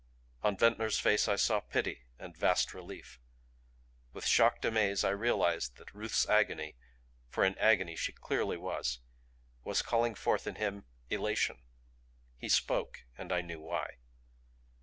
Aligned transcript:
On 0.41 0.57
Ventnor's 0.57 0.97
face 0.99 1.27
I 1.27 1.35
saw 1.35 1.59
pity 1.59 2.05
and 2.17 2.33
a 2.33 2.37
vast 2.39 2.73
relief. 2.73 3.19
With 4.13 4.25
shocked 4.25 4.65
amaze 4.65 5.03
I 5.03 5.11
realized 5.11 5.75
that 5.77 5.93
Ruth's 5.93 6.27
agony 6.27 6.75
for 7.29 7.45
in 7.45 7.55
agony 7.59 7.95
she 7.95 8.11
clearly 8.11 8.57
was 8.57 8.99
was 9.63 9.83
calling 9.83 10.15
forth 10.15 10.47
in 10.47 10.55
him 10.55 10.85
elation. 11.11 11.61
He 12.35 12.49
spoke 12.49 13.01
and 13.15 13.31
I 13.31 13.41
knew 13.41 13.59
why. 13.61 13.97